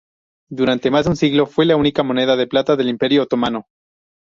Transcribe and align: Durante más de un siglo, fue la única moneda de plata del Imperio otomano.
Durante 0.49 0.89
más 0.89 1.03
de 1.05 1.11
un 1.11 1.15
siglo, 1.15 1.45
fue 1.45 1.63
la 1.67 1.75
única 1.75 2.01
moneda 2.01 2.35
de 2.35 2.47
plata 2.47 2.75
del 2.75 2.89
Imperio 2.89 3.21
otomano. 3.21 3.67